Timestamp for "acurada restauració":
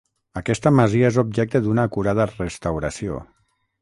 1.91-3.21